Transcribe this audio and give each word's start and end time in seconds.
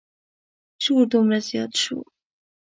شور 0.83 1.03
دومره 1.11 1.39
زیات 1.47 1.71
شو. 1.81 1.97